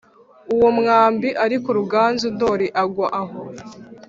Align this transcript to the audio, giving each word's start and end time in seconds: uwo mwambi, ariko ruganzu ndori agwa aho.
uwo 0.53 0.67
mwambi, 0.77 1.29
ariko 1.45 1.67
ruganzu 1.77 2.25
ndori 2.35 2.67
agwa 2.83 3.07
aho. 3.21 3.37